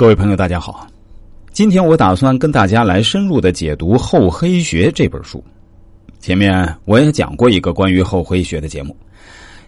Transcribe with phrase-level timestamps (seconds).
[0.00, 0.86] 各位朋友，大家好。
[1.52, 5.44] 今天我打算跟大家来深入的解读《厚黑学》这本书。
[6.20, 8.96] 前面我也讲过一个关于厚黑学的节目。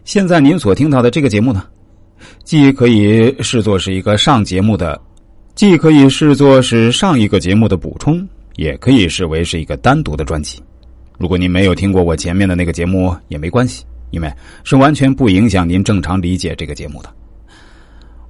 [0.06, 1.66] 现在您所听到的这个节目呢，
[2.44, 4.98] 既可以视作是一个上节目的，
[5.54, 8.26] 既可以视作是上一个节目的补充，
[8.56, 10.58] 也可以视为是一个单独的专辑。
[11.18, 14.32] 如果您没有听过我前面的那个节目也没关系，因为
[14.64, 17.10] 是完全不影响您正常理解这个节目的。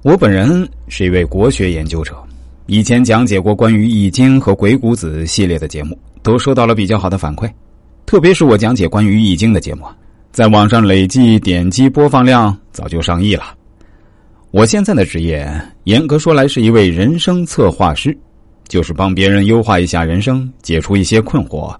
[0.03, 2.13] 我本人是一位国学研究者，
[2.65, 7.49] 以前讲解过关于《易经》和《鬼谷子》系列的节目，都收到了比较好的反馈。
[8.05, 9.85] 特别是我讲解关于《易经》的节目，
[10.33, 13.55] 在网上累计点击播放量早就上亿了。
[14.51, 15.49] 我现在的职业，
[15.85, 18.13] 严格说来是一位人生策划师，
[18.67, 21.73] 就是帮别人优化一下人生，解除一些困惑，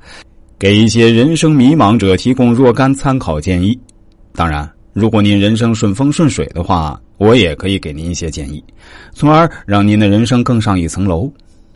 [0.58, 3.78] 给一些人生迷茫者提供若干参考建议。
[4.34, 8.64] 当然，如果您人生顺风顺水的话，我也可以给您一些建议，
[9.12, 11.32] 从而让您的人生更上一层楼。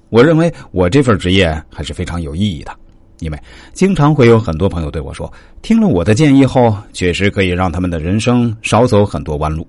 [0.09, 2.71] 我认为我这份职业还是非常有意义的，
[3.19, 3.39] 因为
[3.73, 5.31] 经常会有很多朋友对我说，
[5.63, 9.67] 听了我的建议后，确实可以让他们的人生少走很多弯路。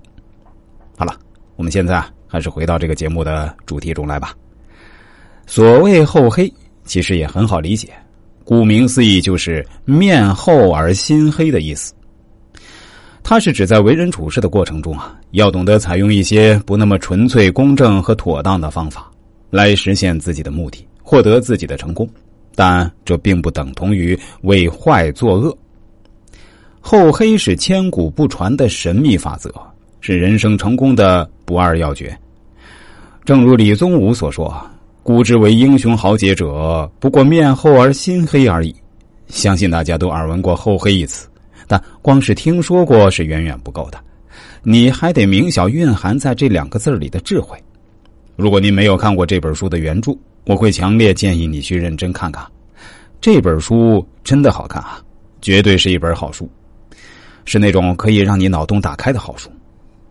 [0.95, 1.15] 好了，
[1.55, 4.33] 我们现在还是回到这个节目的主题中来吧。
[5.47, 6.53] 所谓厚黑，
[6.85, 7.89] 其实也很好理解，
[8.43, 11.93] 顾名思义就是面厚而心黑的意思。
[13.29, 19.07] 它是指在为人处事的过程中啊，要懂得采用一些不那么纯粹、公正和妥当的方法，
[19.51, 22.09] 来实现自己的目的，获得自己的成功。
[22.55, 25.55] 但这并不等同于为坏作恶。
[26.79, 29.53] 厚黑是千古不传的神秘法则，
[30.01, 32.17] 是人生成功的不二要诀。
[33.25, 34.51] 正如李宗武所说
[35.03, 38.75] ：“古之为英雄豪杰者，不过面厚而心黑而已。”
[39.29, 41.28] 相信大家都耳闻过“厚黑”一词。
[41.69, 43.99] 但光是听说过是远远不够的，
[44.63, 47.55] 你还得明晓蕴含在这两个字里的智慧。
[48.35, 52.43] 如果您没有看过这本书的原著，我会强烈建议你去认真看看。
[53.21, 54.99] 这本书真的好看啊，
[55.41, 56.49] 绝对是一本好书，
[57.45, 59.51] 是那种可以让你脑洞打开的好书。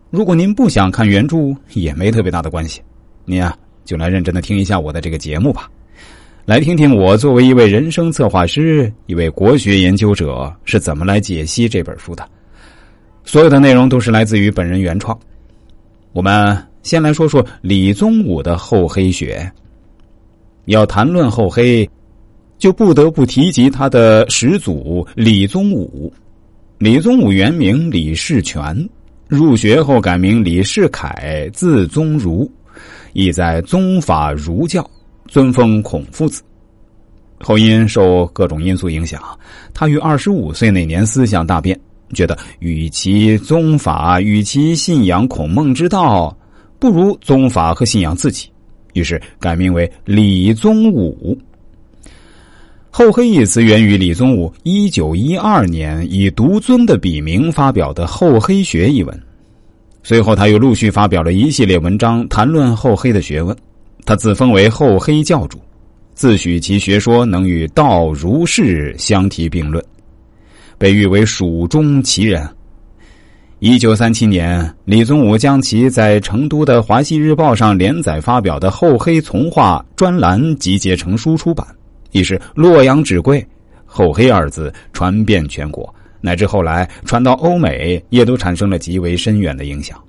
[0.09, 2.81] 如果您不想看原著，也没特别大的关系，
[3.25, 5.69] 您啊就来认真的听一下我的这个节目吧。
[6.49, 12.27] 来听听我作为一位人生策划师、一位国学研究者是怎么来解析这本书的。
[13.23, 15.15] 所有的内容都是来自于本人原创。
[16.11, 19.47] 我们先来说说李宗武的厚黑学。
[20.65, 21.87] 要谈论厚黑，
[22.57, 26.11] 就不得不提及他的始祖李宗武。
[26.79, 28.89] 李宗武原名李世全，
[29.27, 32.51] 入学后改名李世凯，字宗儒，
[33.13, 34.83] 意在宗法儒教。
[35.29, 36.41] 尊封孔夫子，
[37.39, 39.21] 后因受各种因素影响，
[39.75, 41.79] 他于二十五岁那年思想大变，
[42.15, 46.35] 觉得与其宗法，与其信仰孔孟之道，
[46.79, 48.49] 不如宗法和信仰自己，
[48.93, 51.37] 于是改名为李宗武。
[52.89, 59.23] 厚黑一词源于李宗武一九一二年以独尊的笔名发表的《厚黑学》一文，
[60.01, 63.55] 随后他又陆续发表了一系列文章，谈论厚黑的学问。
[64.09, 65.59] 他自封为厚黑教主，
[66.15, 69.85] 自诩其学说能与道儒释相提并论，
[70.79, 72.49] 被誉为蜀中奇人。
[73.59, 81.63] 一九三七年，李宗武将其在成都的《华西日报》上连载发表的《厚黑从话》专栏集结成书出版，
[82.11, 83.45] 已是洛阳纸贵。
[83.85, 85.87] 厚黑二字传遍全国，
[86.19, 90.01] 乃至后来传到欧美，也都产生了极为深远的影响。